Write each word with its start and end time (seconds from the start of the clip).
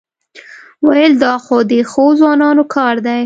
وېل 0.87 1.13
دا 1.23 1.33
خو 1.43 1.57
د 1.69 1.73
ښو 1.91 2.05
ځوانانو 2.19 2.63
کار 2.75 2.95
دی. 3.05 3.19